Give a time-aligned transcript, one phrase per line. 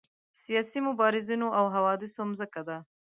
[0.43, 2.77] سیاسي مبارزینو او حوادثو مځکه ده.